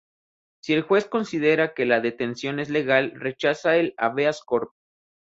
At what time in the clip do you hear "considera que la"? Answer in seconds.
1.05-1.99